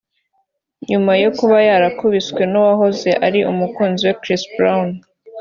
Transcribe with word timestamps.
nyuma 0.89 1.11
yo 1.23 1.29
kuba 1.37 1.57
yarakubiswe 1.69 2.41
n’uwahoze 2.51 3.09
ari 3.27 3.39
umukunzi 3.51 4.01
we 4.07 4.13
Chris 4.21 4.43
Brown 4.55 4.89